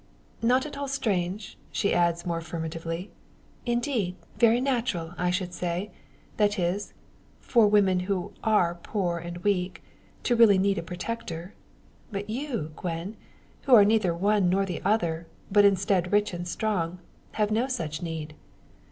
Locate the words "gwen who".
12.75-13.75